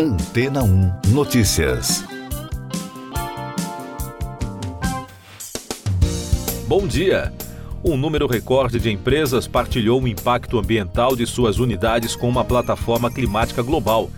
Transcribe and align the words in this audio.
Antena 0.00 0.62
1 0.62 0.92
Notícias. 1.08 2.04
Bom 6.68 6.86
dia! 6.86 7.32
Um 7.82 7.96
número 7.96 8.28
recorde 8.28 8.78
de 8.78 8.92
empresas 8.92 9.48
partilhou 9.48 10.00
o 10.00 10.06
impacto 10.06 10.56
ambiental 10.56 11.16
de 11.16 11.26
suas 11.26 11.58
unidades 11.58 12.14
com 12.14 12.28
uma 12.28 12.44
plataforma 12.44 13.10
climática 13.10 13.60
global 13.60 14.08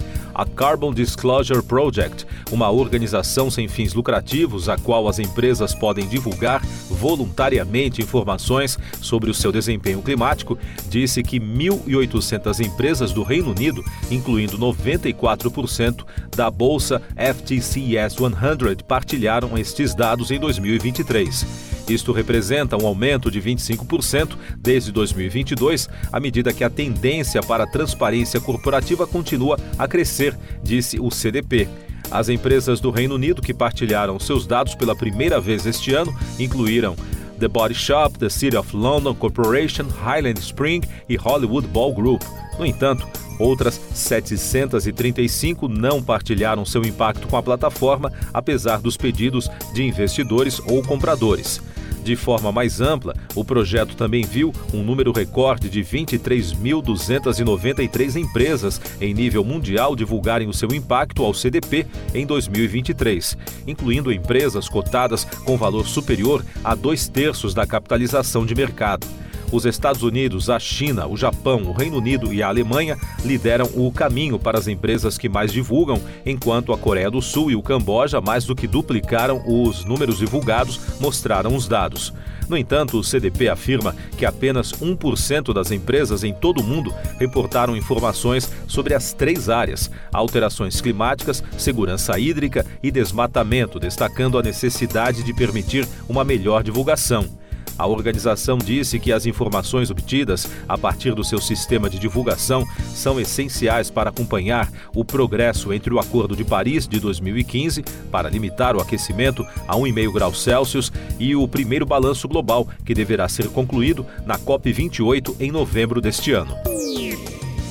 a 0.41 0.47
Carbon 0.47 0.95
Disclosure 0.95 1.63
Project, 1.63 2.27
uma 2.51 2.71
organização 2.71 3.51
sem 3.51 3.69
fins 3.69 3.93
lucrativos 3.93 4.71
a 4.71 4.79
qual 4.79 5.07
as 5.07 5.19
empresas 5.19 5.75
podem 5.75 6.09
divulgar 6.09 6.65
voluntariamente 6.89 8.01
informações 8.01 8.79
sobre 9.03 9.31
o 9.31 9.35
seu 9.35 9.53
desempenho 9.53 10.01
climático, 10.01 10.59
disse 10.89 11.23
que 11.23 11.39
1.800 11.39 12.65
empresas 12.65 13.13
do 13.13 13.23
Reino 13.23 13.51
Unido, 13.51 13.85
incluindo 14.11 14.59
94% 14.59 16.07
da 16.35 16.51
bolsa 16.51 17.03
FTSE 17.15 17.93
100, 18.09 18.77
partilharam 18.89 19.59
estes 19.59 19.95
dados 19.95 20.31
em 20.31 20.41
2023. 20.41 21.70
Isto 21.91 22.13
representa 22.13 22.81
um 22.81 22.87
aumento 22.87 23.33
de 23.33 23.43
25% 23.43 24.37
desde 24.57 24.93
2022, 24.93 25.89
à 26.13 26.21
medida 26.21 26.53
que 26.53 26.63
a 26.63 26.71
tendência 26.71 27.43
para 27.43 27.65
a 27.65 27.67
transparência 27.67 28.41
corporativa 28.41 29.09
continua 29.09 29.59
a 29.77 29.89
crescer, 29.89 30.39
disse 30.63 31.01
o 31.01 31.11
CDP. 31.11 31.69
As 32.09 32.29
empresas 32.29 32.79
do 32.81 32.93
Reino 32.93 33.17
Unido 33.17 33.43
que 33.43 33.53
partilharam 33.53 34.21
seus 34.21 34.47
dados 34.47 34.77
pela 34.77 34.95
primeira 34.95 35.41
vez 35.41 35.67
este 35.67 35.93
ano 35.93 36.17
incluíram 36.39 36.95
The 37.41 37.49
Body 37.49 37.75
Shop, 37.75 38.17
The 38.17 38.29
City 38.29 38.57
of 38.57 38.77
London 38.77 39.15
Corporation, 39.17 39.87
Highland 39.89 40.39
Spring 40.39 40.83
e 41.09 41.17
Hollywood 41.17 41.67
Ball 41.67 41.93
Group. 41.93 42.23
No 42.57 42.65
entanto, 42.65 43.05
outras 43.37 43.81
735 43.95 45.67
não 45.67 46.01
partilharam 46.01 46.65
seu 46.65 46.85
impacto 46.85 47.27
com 47.27 47.37
a 47.37 47.43
plataforma, 47.43 48.13
apesar 48.33 48.81
dos 48.81 48.97
pedidos 48.97 49.51
de 49.75 49.83
investidores 49.83 50.61
ou 50.67 50.85
compradores. 50.85 51.61
De 52.03 52.17
forma 52.17 52.51
mais 52.51 52.81
ampla, 52.81 53.15
o 53.35 53.45
projeto 53.45 53.95
também 53.95 54.25
viu 54.25 54.55
um 54.73 54.83
número 54.83 55.13
recorde 55.13 55.69
de 55.69 55.83
23.293 55.83 58.17
empresas 58.17 58.81
em 59.01 59.13
nível 59.13 59.45
mundial 59.45 59.95
divulgarem 59.95 60.49
o 60.49 60.55
seu 60.55 60.73
impacto 60.73 61.23
ao 61.25 61.35
CDP 61.35 61.87
em 62.15 62.25
2023, 62.25 63.37
incluindo 63.67 64.11
empresas 64.13 64.69
cotadas 64.69 65.25
com 65.25 65.57
valor 65.57 65.87
superior 65.87 66.45
a 66.65 66.75
dois 66.75 67.09
terços 67.09 67.55
da 67.55 67.67
capitalização 67.67 68.47
de 68.47 68.55
mercado. 68.55 69.07
Os 69.53 69.65
Estados 69.65 70.03
Unidos, 70.03 70.49
a 70.49 70.61
China, 70.61 71.09
o 71.09 71.17
Japão, 71.17 71.63
o 71.65 71.73
Reino 71.73 71.99
Unido 71.99 72.33
e 72.33 72.41
a 72.41 72.49
Alemanha 72.49 72.97
lideram 73.25 73.69
o 73.75 73.91
caminho 73.91 74.39
para 74.39 74.59
as 74.59 74.69
empresas 74.69 75.19
que 75.19 75.29
mais 75.29 75.53
divulgam, 75.53 76.01
enquanto 76.25 76.73
a 76.73 76.79
Coreia 76.79 77.11
do 77.11 77.21
Sul 77.21 77.51
e 77.51 77.57
o 77.57 77.63
Camboja 77.63 78.21
mais 78.21 78.45
do 78.45 78.55
que 78.55 78.69
duplicaram 78.69 79.43
os 79.47 79.85
números 79.85 80.19
divulgados, 80.19 80.81
mostraram 81.01 81.57
os 81.57 81.67
dados. 81.67 82.13
No 82.49 82.57
entanto, 82.57 82.99
o 82.99 83.05
CDP 83.05 83.49
afirma 83.49 83.95
que 84.17 84.27
apenas 84.27 84.73
1% 84.73 85.53
das 85.53 85.71
empresas 85.71 86.25
em 86.25 86.33
todo 86.33 86.61
o 86.61 86.65
mundo 86.65 86.93
reportaram 87.19 87.77
informações 87.77 88.51
sobre 88.67 88.93
as 88.95 89.13
três 89.13 89.49
áreas: 89.49 89.91
alterações 90.13 90.81
climáticas, 90.81 91.43
segurança 91.57 92.19
hídrica 92.19 92.67
e 92.83 92.91
desmatamento, 92.91 93.79
destacando 93.79 94.39
a 94.39 94.43
necessidade 94.43 95.23
de 95.23 95.33
permitir 95.33 95.87
uma 96.09 96.25
melhor 96.25 96.63
divulgação. 96.63 97.40
A 97.81 97.87
organização 97.87 98.59
disse 98.59 99.01
que 99.01 99.11
as 99.11 99.25
informações 99.25 99.91
obtidas 99.91 100.47
a 100.69 100.77
partir 100.77 101.15
do 101.15 101.25
seu 101.25 101.41
sistema 101.41 101.89
de 101.89 101.99
divulgação 101.99 102.63
são 102.95 103.19
essenciais 103.19 103.89
para 103.89 104.11
acompanhar 104.11 104.71
o 104.95 105.03
progresso 105.03 105.73
entre 105.73 105.95
o 105.95 105.99
Acordo 105.99 106.37
de 106.37 106.45
Paris 106.45 106.87
de 106.87 107.01
2015 107.01 107.83
para 108.11 108.29
limitar 108.29 108.77
o 108.77 108.83
aquecimento 108.83 109.47
a 109.67 109.75
1,5 109.77 110.13
graus 110.13 110.43
Celsius 110.43 110.93
e 111.19 111.35
o 111.35 111.49
primeiro 111.49 111.87
balanço 111.87 112.29
global, 112.29 112.69
que 112.85 112.93
deverá 112.93 113.27
ser 113.31 113.49
concluído 113.49 114.05
na 114.27 114.39
COP28 114.39 115.37
em 115.41 115.51
novembro 115.51 116.03
deste 116.03 116.33
ano. 116.33 116.55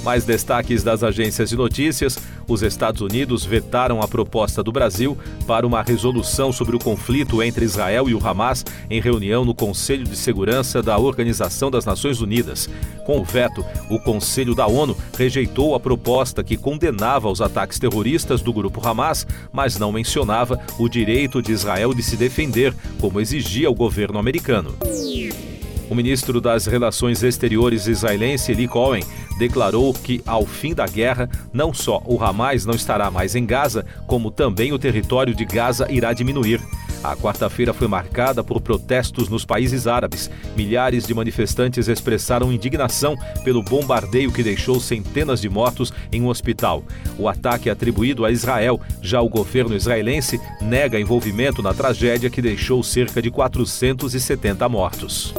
Mais 0.03 0.23
destaques 0.23 0.81
das 0.81 1.03
agências 1.03 1.49
de 1.49 1.55
notícias: 1.55 2.17
os 2.47 2.63
Estados 2.63 3.01
Unidos 3.01 3.45
vetaram 3.45 4.01
a 4.01 4.07
proposta 4.07 4.63
do 4.63 4.71
Brasil 4.71 5.17
para 5.45 5.67
uma 5.67 5.81
resolução 5.81 6.51
sobre 6.51 6.75
o 6.75 6.79
conflito 6.79 7.43
entre 7.43 7.65
Israel 7.65 8.09
e 8.09 8.15
o 8.15 8.25
Hamas 8.25 8.65
em 8.89 9.01
reunião 9.01 9.43
no 9.43 9.53
Conselho 9.53 10.05
de 10.05 10.15
Segurança 10.15 10.81
da 10.81 10.97
Organização 10.97 11.69
das 11.69 11.85
Nações 11.85 12.21
Unidas. 12.21 12.69
Com 13.05 13.19
o 13.19 13.23
veto, 13.23 13.63
o 13.89 13.99
Conselho 13.99 14.55
da 14.55 14.67
ONU 14.67 14.97
rejeitou 15.17 15.75
a 15.75 15.79
proposta 15.79 16.43
que 16.43 16.57
condenava 16.57 17.29
os 17.29 17.41
ataques 17.41 17.77
terroristas 17.77 18.41
do 18.41 18.53
grupo 18.53 18.85
Hamas, 18.85 19.27
mas 19.51 19.77
não 19.77 19.91
mencionava 19.91 20.59
o 20.77 20.87
direito 20.87 21.41
de 21.41 21.51
Israel 21.51 21.93
de 21.93 22.03
se 22.03 22.15
defender, 22.15 22.73
como 22.99 23.19
exigia 23.19 23.69
o 23.69 23.75
governo 23.75 24.17
americano. 24.17 24.75
O 25.89 25.95
ministro 25.95 26.39
das 26.39 26.67
Relações 26.67 27.23
Exteriores 27.23 27.87
israelense 27.87 28.51
Eli 28.51 28.67
Cohen 28.67 29.03
declarou 29.39 29.93
que, 29.93 30.21
ao 30.27 30.45
fim 30.45 30.75
da 30.75 30.85
guerra, 30.85 31.29
não 31.53 31.73
só 31.73 32.03
o 32.05 32.21
Hamas 32.21 32.65
não 32.65 32.75
estará 32.75 33.09
mais 33.09 33.35
em 33.35 33.45
Gaza, 33.45 33.85
como 34.05 34.29
também 34.29 34.73
o 34.73 34.77
território 34.77 35.33
de 35.33 35.45
Gaza 35.45 35.87
irá 35.89 36.11
diminuir. 36.13 36.61
A 37.01 37.15
quarta-feira 37.15 37.73
foi 37.73 37.87
marcada 37.87 38.43
por 38.43 38.59
protestos 38.59 39.29
nos 39.29 39.45
países 39.45 39.87
árabes. 39.87 40.29
Milhares 40.55 41.07
de 41.07 41.13
manifestantes 41.13 41.87
expressaram 41.87 42.51
indignação 42.51 43.15
pelo 43.45 43.63
bombardeio 43.63 44.33
que 44.33 44.43
deixou 44.43 44.81
centenas 44.81 45.39
de 45.39 45.47
mortos 45.47 45.93
em 46.11 46.21
um 46.21 46.27
hospital. 46.27 46.83
O 47.17 47.29
ataque 47.29 47.69
é 47.69 47.71
atribuído 47.71 48.25
a 48.25 48.31
Israel, 48.31 48.81
já 49.01 49.21
o 49.21 49.29
governo 49.29 49.75
israelense 49.75 50.41
nega 50.61 50.99
envolvimento 50.99 51.61
na 51.61 51.73
tragédia 51.73 52.29
que 52.29 52.41
deixou 52.41 52.83
cerca 52.83 53.21
de 53.21 53.31
470 53.31 54.67
mortos. 54.67 55.33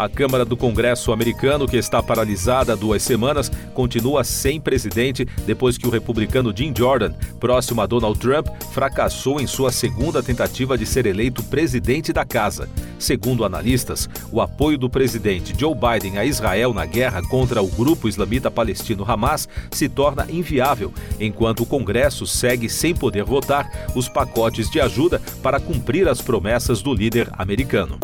A 0.00 0.08
Câmara 0.08 0.46
do 0.46 0.56
Congresso 0.56 1.12
americano, 1.12 1.68
que 1.68 1.76
está 1.76 2.02
paralisada 2.02 2.72
há 2.72 2.74
duas 2.74 3.02
semanas, 3.02 3.52
continua 3.74 4.24
sem 4.24 4.58
presidente 4.58 5.26
depois 5.44 5.76
que 5.76 5.86
o 5.86 5.90
republicano 5.90 6.56
Jim 6.56 6.72
Jordan, 6.74 7.12
próximo 7.38 7.82
a 7.82 7.86
Donald 7.86 8.18
Trump, 8.18 8.46
fracassou 8.72 9.38
em 9.42 9.46
sua 9.46 9.70
segunda 9.70 10.22
tentativa 10.22 10.78
de 10.78 10.86
ser 10.86 11.04
eleito 11.04 11.42
presidente 11.42 12.14
da 12.14 12.24
casa. 12.24 12.66
Segundo 12.98 13.44
analistas, 13.44 14.08
o 14.32 14.40
apoio 14.40 14.78
do 14.78 14.88
presidente 14.88 15.52
Joe 15.54 15.74
Biden 15.74 16.16
a 16.16 16.24
Israel 16.24 16.72
na 16.72 16.86
guerra 16.86 17.20
contra 17.20 17.60
o 17.60 17.68
grupo 17.68 18.08
islamita 18.08 18.50
palestino 18.50 19.04
Hamas 19.06 19.46
se 19.70 19.86
torna 19.86 20.26
inviável, 20.30 20.94
enquanto 21.20 21.64
o 21.64 21.66
Congresso 21.66 22.26
segue 22.26 22.70
sem 22.70 22.94
poder 22.94 23.24
votar 23.24 23.70
os 23.94 24.08
pacotes 24.08 24.70
de 24.70 24.80
ajuda 24.80 25.20
para 25.42 25.60
cumprir 25.60 26.08
as 26.08 26.22
promessas 26.22 26.80
do 26.80 26.94
líder 26.94 27.28
americano 27.36 27.98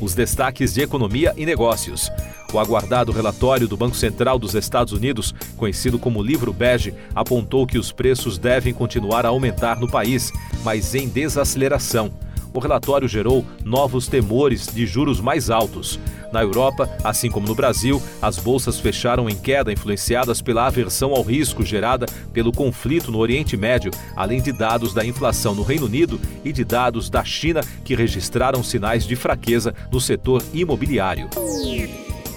os 0.00 0.14
destaques 0.14 0.74
de 0.74 0.82
economia 0.82 1.32
e 1.36 1.44
negócios. 1.44 2.10
O 2.52 2.58
aguardado 2.58 3.12
relatório 3.12 3.68
do 3.68 3.76
Banco 3.76 3.96
Central 3.96 4.38
dos 4.38 4.54
Estados 4.54 4.92
Unidos, 4.92 5.34
conhecido 5.56 5.98
como 5.98 6.22
Livro 6.22 6.52
Bege, 6.52 6.94
apontou 7.14 7.66
que 7.66 7.78
os 7.78 7.92
preços 7.92 8.38
devem 8.38 8.74
continuar 8.74 9.24
a 9.24 9.28
aumentar 9.28 9.78
no 9.78 9.90
país, 9.90 10.32
mas 10.64 10.94
em 10.94 11.08
desaceleração 11.08 12.10
o 12.52 12.58
relatório 12.58 13.08
gerou 13.08 13.44
novos 13.64 14.08
temores 14.08 14.66
de 14.66 14.86
juros 14.86 15.20
mais 15.20 15.50
altos. 15.50 15.98
Na 16.32 16.42
Europa, 16.42 16.88
assim 17.02 17.28
como 17.28 17.48
no 17.48 17.54
Brasil, 17.54 18.00
as 18.22 18.38
bolsas 18.38 18.78
fecharam 18.78 19.28
em 19.28 19.34
queda 19.34 19.72
influenciadas 19.72 20.40
pela 20.40 20.66
aversão 20.66 21.12
ao 21.12 21.22
risco 21.22 21.64
gerada 21.64 22.06
pelo 22.32 22.52
conflito 22.52 23.10
no 23.10 23.18
Oriente 23.18 23.56
Médio, 23.56 23.90
além 24.14 24.40
de 24.40 24.52
dados 24.52 24.94
da 24.94 25.04
inflação 25.04 25.54
no 25.54 25.62
Reino 25.62 25.86
Unido 25.86 26.20
e 26.44 26.52
de 26.52 26.64
dados 26.64 27.10
da 27.10 27.24
China 27.24 27.62
que 27.84 27.96
registraram 27.96 28.62
sinais 28.62 29.04
de 29.04 29.16
fraqueza 29.16 29.74
no 29.90 30.00
setor 30.00 30.42
imobiliário. 30.54 31.28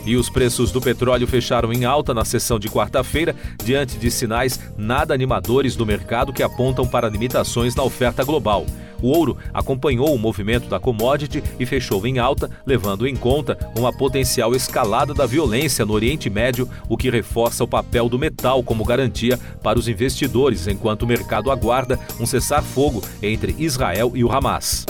E 0.06 0.18
os 0.18 0.30
preços 0.30 0.72
do 0.72 0.82
petróleo 0.82 1.28
fecharam 1.28 1.72
em 1.72 1.86
alta 1.86 2.14
na 2.14 2.26
sessão 2.26 2.60
de 2.60 2.68
quarta-feira, 2.68 3.34
diante 3.64 3.98
de 3.98 4.12
sinais 4.12 4.60
nada 4.78 5.14
animadores 5.14 5.76
do 5.76 5.86
mercado 5.86 6.34
que 6.34 6.44
apontam 6.44 6.86
para 6.86 7.08
limitações 7.08 7.74
na 7.74 7.84
oferta 7.84 8.24
global. 8.24 8.66
O 9.04 9.10
ouro 9.10 9.38
acompanhou 9.54 10.16
o 10.16 10.18
movimento 10.18 10.70
da 10.70 10.80
commodity 10.80 11.44
e 11.60 11.66
fechou 11.66 12.08
em 12.08 12.20
alta, 12.20 12.50
levando 12.66 13.06
em 13.06 13.18
conta 13.18 13.58
uma 13.78 13.92
potencial 13.92 14.56
escalada 14.56 15.14
da 15.14 15.26
violência 15.26 15.86
no 15.86 15.92
Oriente 15.92 16.30
Médio, 16.30 16.70
o 16.88 16.96
que 16.96 17.10
reforça 17.10 17.66
o 17.66 17.68
papel 17.68 18.08
do 18.08 18.18
metal 18.18 18.64
como 18.64 18.86
garantia 18.86 19.38
para 19.62 19.78
os 19.78 19.90
investidores, 19.90 20.70
enquanto 20.70 21.04
o 21.04 21.08
mercado 21.08 21.52
aguarda 21.52 22.00
um 22.18 22.26
cessar-fogo 22.26 23.04
entre 23.22 23.54
Israel 23.60 24.14
e 24.16 24.24
o 24.24 24.32
Hamas. 24.32 24.86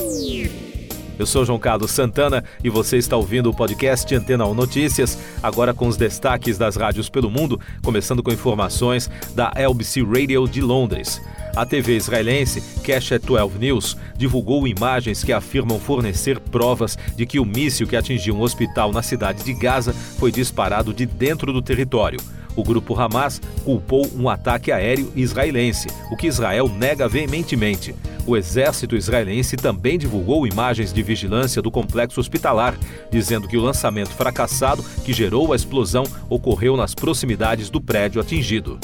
Eu 1.17 1.25
sou 1.25 1.43
João 1.43 1.57
Carlos 1.57 1.89
Santana 1.89 2.43
e 2.63 2.69
você 2.69 2.97
está 2.97 3.17
ouvindo 3.17 3.49
o 3.49 3.53
podcast 3.53 4.13
Antena 4.13 4.45
1 4.45 4.53
Notícias, 4.53 5.17
agora 5.41 5.73
com 5.73 5.87
os 5.87 5.97
destaques 5.97 6.55
das 6.55 6.75
rádios 6.75 7.09
pelo 7.09 7.31
mundo, 7.31 7.59
começando 7.83 8.21
com 8.21 8.31
informações 8.31 9.09
da 9.33 9.51
LBC 9.55 10.03
Radio 10.03 10.47
de 10.47 10.61
Londres. 10.61 11.19
A 11.55 11.67
TV 11.67 11.95
israelense 11.95 12.63
Cash 12.83 13.11
12 13.21 13.59
News 13.59 13.95
divulgou 14.17 14.67
imagens 14.67 15.23
que 15.23 15.31
afirmam 15.31 15.79
fornecer 15.79 16.39
provas 16.39 16.97
de 17.15 17.27
que 17.27 17.39
o 17.39 17.45
míssil 17.45 17.87
que 17.87 17.95
atingiu 17.95 18.35
um 18.35 18.41
hospital 18.41 18.91
na 18.91 19.03
cidade 19.03 19.43
de 19.43 19.53
Gaza 19.53 19.93
foi 19.93 20.31
disparado 20.31 20.91
de 20.91 21.05
dentro 21.05 21.53
do 21.53 21.61
território. 21.61 22.19
O 22.55 22.63
grupo 22.63 22.99
Hamas 22.99 23.39
culpou 23.63 24.07
um 24.15 24.29
ataque 24.29 24.71
aéreo 24.71 25.11
israelense, 25.15 25.87
o 26.11 26.17
que 26.17 26.27
Israel 26.27 26.67
nega 26.67 27.07
veementemente. 27.07 27.95
O 28.25 28.37
exército 28.37 28.95
israelense 28.95 29.57
também 29.57 29.97
divulgou 29.97 30.47
imagens 30.47 30.93
de 30.93 31.03
vigilância 31.03 31.61
do 31.61 31.69
complexo 31.69 32.19
hospitalar, 32.19 32.75
dizendo 33.11 33.47
que 33.47 33.57
o 33.57 33.61
lançamento 33.61 34.11
fracassado 34.11 34.83
que 35.03 35.11
gerou 35.11 35.51
a 35.51 35.55
explosão 35.55 36.03
ocorreu 36.29 36.77
nas 36.77 36.95
proximidades 36.95 37.69
do 37.69 37.81
prédio 37.81 38.21
atingido. 38.21 38.79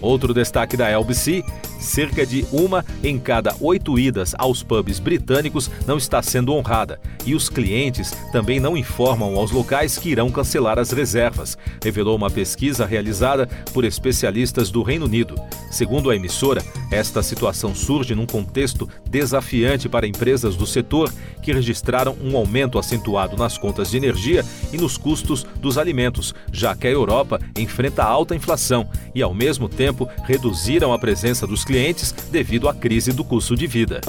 Outro 0.00 0.34
destaque 0.34 0.76
da 0.76 0.88
LBC 0.88 1.44
cerca 1.80 2.26
de 2.26 2.46
uma 2.52 2.84
em 3.02 3.18
cada 3.18 3.54
oito 3.60 3.98
idas 3.98 4.34
aos 4.38 4.62
pubs 4.62 4.98
britânicos 4.98 5.70
não 5.86 5.96
está 5.98 6.22
sendo 6.22 6.52
honrada 6.52 6.98
e 7.24 7.34
os 7.34 7.48
clientes 7.48 8.12
também 8.32 8.58
não 8.58 8.76
informam 8.76 9.36
aos 9.36 9.50
locais 9.50 9.98
que 9.98 10.10
irão 10.10 10.30
cancelar 10.30 10.78
as 10.78 10.90
reservas, 10.90 11.58
revelou 11.82 12.16
uma 12.16 12.30
pesquisa 12.30 12.86
realizada 12.86 13.46
por 13.72 13.84
especialistas 13.84 14.70
do 14.70 14.82
Reino 14.82 15.06
Unido. 15.06 15.34
Segundo 15.76 16.08
a 16.08 16.16
emissora, 16.16 16.64
esta 16.90 17.22
situação 17.22 17.74
surge 17.74 18.14
num 18.14 18.24
contexto 18.24 18.88
desafiante 19.10 19.90
para 19.90 20.06
empresas 20.06 20.56
do 20.56 20.66
setor 20.66 21.12
que 21.42 21.52
registraram 21.52 22.16
um 22.18 22.34
aumento 22.34 22.78
acentuado 22.78 23.36
nas 23.36 23.58
contas 23.58 23.90
de 23.90 23.98
energia 23.98 24.42
e 24.72 24.78
nos 24.78 24.96
custos 24.96 25.44
dos 25.60 25.76
alimentos, 25.76 26.34
já 26.50 26.74
que 26.74 26.86
a 26.86 26.90
Europa 26.90 27.38
enfrenta 27.54 28.02
alta 28.02 28.34
inflação 28.34 28.88
e, 29.14 29.20
ao 29.20 29.34
mesmo 29.34 29.68
tempo, 29.68 30.08
reduziram 30.24 30.94
a 30.94 30.98
presença 30.98 31.46
dos 31.46 31.62
clientes 31.62 32.10
devido 32.30 32.70
à 32.70 32.74
crise 32.74 33.12
do 33.12 33.22
custo 33.22 33.54
de 33.54 33.66
vida. 33.66 34.00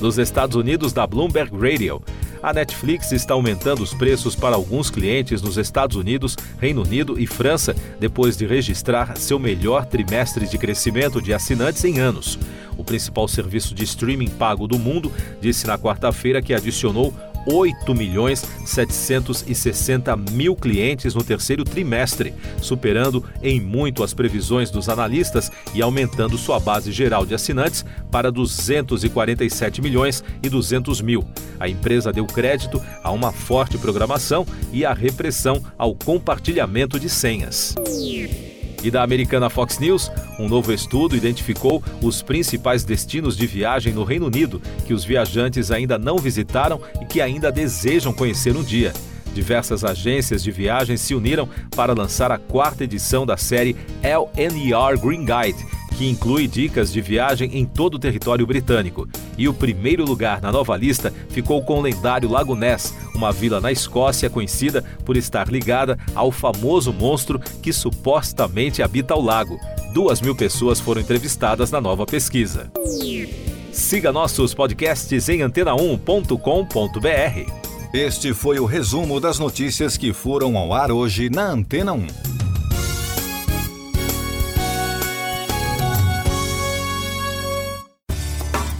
Nos 0.00 0.16
Estados 0.16 0.56
Unidos, 0.56 0.94
da 0.94 1.06
Bloomberg 1.06 1.54
Radio, 1.54 2.02
a 2.42 2.52
Netflix 2.52 3.12
está 3.12 3.34
aumentando 3.34 3.82
os 3.82 3.94
preços 3.94 4.34
para 4.34 4.56
alguns 4.56 4.90
clientes 4.90 5.40
nos 5.40 5.56
Estados 5.56 5.96
Unidos, 5.96 6.36
Reino 6.58 6.82
Unido 6.82 7.18
e 7.18 7.26
França 7.26 7.74
depois 8.00 8.36
de 8.36 8.46
registrar 8.46 9.16
seu 9.16 9.38
melhor 9.38 9.86
trimestre 9.86 10.46
de 10.46 10.58
crescimento 10.58 11.22
de 11.22 11.32
assinantes 11.32 11.84
em 11.84 12.00
anos. 12.00 12.38
O 12.76 12.82
principal 12.82 13.28
serviço 13.28 13.74
de 13.74 13.84
streaming 13.84 14.28
pago 14.30 14.66
do 14.66 14.78
mundo 14.78 15.12
disse 15.40 15.66
na 15.66 15.78
quarta-feira 15.78 16.42
que 16.42 16.52
adicionou 16.52 17.14
8 17.46 17.94
milhões 17.94 18.44
760 18.64 20.16
mil 20.16 20.54
clientes 20.54 21.14
no 21.14 21.24
terceiro 21.24 21.64
trimestre, 21.64 22.34
superando 22.60 23.24
em 23.42 23.60
muito 23.60 24.02
as 24.02 24.14
previsões 24.14 24.70
dos 24.70 24.88
analistas 24.88 25.50
e 25.74 25.82
aumentando 25.82 26.38
sua 26.38 26.60
base 26.60 26.92
geral 26.92 27.26
de 27.26 27.34
assinantes 27.34 27.84
para 28.10 28.30
247 28.30 29.82
milhões 29.82 30.22
e 30.42 30.48
200 30.48 31.00
mil. 31.00 31.24
A 31.58 31.68
empresa 31.68 32.12
deu 32.12 32.26
crédito 32.26 32.82
a 33.02 33.10
uma 33.10 33.32
forte 33.32 33.78
programação 33.78 34.46
e 34.72 34.84
à 34.84 34.92
repressão 34.92 35.62
ao 35.78 35.94
compartilhamento 35.94 36.98
de 36.98 37.08
senhas. 37.08 37.74
E 38.82 38.90
da 38.90 39.02
americana 39.02 39.48
Fox 39.48 39.78
News, 39.78 40.10
um 40.38 40.48
novo 40.48 40.72
estudo 40.72 41.16
identificou 41.16 41.82
os 42.02 42.20
principais 42.20 42.82
destinos 42.82 43.36
de 43.36 43.46
viagem 43.46 43.92
no 43.92 44.02
Reino 44.02 44.26
Unido 44.26 44.60
que 44.84 44.92
os 44.92 45.04
viajantes 45.04 45.70
ainda 45.70 45.96
não 45.96 46.18
visitaram 46.18 46.80
e 47.00 47.04
que 47.04 47.20
ainda 47.20 47.52
desejam 47.52 48.12
conhecer 48.12 48.56
um 48.56 48.62
dia. 48.62 48.92
Diversas 49.32 49.84
agências 49.84 50.42
de 50.42 50.50
viagens 50.50 51.00
se 51.00 51.14
uniram 51.14 51.48
para 51.74 51.94
lançar 51.94 52.32
a 52.32 52.38
quarta 52.38 52.84
edição 52.84 53.24
da 53.24 53.36
série 53.36 53.76
LNER 54.02 55.00
Green 55.00 55.24
Guide, 55.24 55.64
que 55.96 56.08
inclui 56.08 56.48
dicas 56.48 56.92
de 56.92 57.00
viagem 57.00 57.56
em 57.56 57.64
todo 57.64 57.94
o 57.94 57.98
território 57.98 58.46
britânico. 58.46 59.08
E 59.42 59.48
o 59.48 59.52
primeiro 59.52 60.04
lugar 60.04 60.40
na 60.40 60.52
nova 60.52 60.76
lista 60.76 61.12
ficou 61.28 61.64
com 61.64 61.80
o 61.80 61.82
lendário 61.82 62.30
Lago 62.30 62.54
Ness, 62.54 62.94
uma 63.12 63.32
vila 63.32 63.60
na 63.60 63.72
Escócia 63.72 64.30
conhecida 64.30 64.84
por 65.04 65.16
estar 65.16 65.48
ligada 65.48 65.98
ao 66.14 66.30
famoso 66.30 66.92
monstro 66.92 67.40
que 67.60 67.72
supostamente 67.72 68.84
habita 68.84 69.16
o 69.16 69.20
lago. 69.20 69.58
Duas 69.92 70.20
mil 70.20 70.36
pessoas 70.36 70.78
foram 70.78 71.00
entrevistadas 71.00 71.72
na 71.72 71.80
nova 71.80 72.06
pesquisa. 72.06 72.70
Siga 73.72 74.12
nossos 74.12 74.54
podcasts 74.54 75.28
em 75.28 75.40
antena1.com.br. 75.40 77.52
Este 77.92 78.32
foi 78.32 78.60
o 78.60 78.64
resumo 78.64 79.18
das 79.18 79.40
notícias 79.40 79.96
que 79.96 80.12
foram 80.12 80.56
ao 80.56 80.72
ar 80.72 80.92
hoje 80.92 81.28
na 81.28 81.50
Antena 81.50 81.92
1. 81.92 82.06